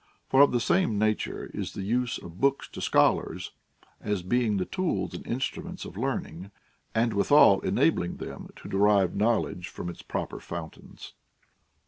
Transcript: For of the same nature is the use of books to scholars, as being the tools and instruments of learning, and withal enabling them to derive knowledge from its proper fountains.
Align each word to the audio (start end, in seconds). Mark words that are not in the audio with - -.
For 0.29 0.41
of 0.41 0.51
the 0.51 0.59
same 0.59 0.97
nature 0.97 1.51
is 1.53 1.73
the 1.73 1.83
use 1.83 2.17
of 2.17 2.41
books 2.41 2.67
to 2.69 2.81
scholars, 2.81 3.51
as 4.01 4.23
being 4.23 4.57
the 4.57 4.65
tools 4.65 5.13
and 5.13 5.27
instruments 5.27 5.85
of 5.85 5.95
learning, 5.95 6.49
and 6.95 7.13
withal 7.13 7.59
enabling 7.59 8.17
them 8.17 8.49
to 8.55 8.67
derive 8.67 9.13
knowledge 9.15 9.67
from 9.67 9.89
its 9.91 10.01
proper 10.01 10.39
fountains. 10.39 11.13